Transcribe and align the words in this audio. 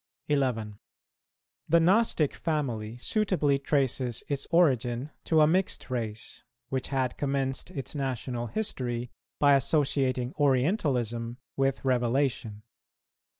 11. 0.29 0.79
The 1.69 1.79
Gnostic 1.79 2.33
family[219:1] 2.33 2.99
suitably 3.01 3.59
traces 3.59 4.23
its 4.27 4.47
origin 4.49 5.11
to 5.25 5.41
a 5.41 5.45
mixed 5.45 5.91
race, 5.91 6.41
which 6.69 6.87
had 6.87 7.17
commenced 7.17 7.69
its 7.69 7.93
national 7.93 8.47
history 8.47 9.11
by 9.39 9.53
associating 9.53 10.33
Orientalism 10.39 11.37
with 11.55 11.85
Revelation. 11.85 12.63